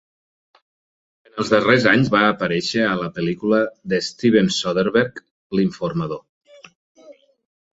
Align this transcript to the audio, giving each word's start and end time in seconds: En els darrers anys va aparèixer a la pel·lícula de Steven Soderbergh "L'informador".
En 1.29 1.35
els 1.43 1.51
darrers 1.53 1.85
anys 1.91 2.09
va 2.15 2.21
aparèixer 2.29 2.81
a 2.85 2.95
la 3.01 3.09
pel·lícula 3.19 3.59
de 3.93 4.01
Steven 4.07 4.51
Soderbergh 4.57 5.23
"L'informador". 5.61 6.71